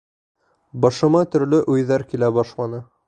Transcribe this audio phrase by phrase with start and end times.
[0.85, 2.81] Башыма төрлө уйҙар килә башланы.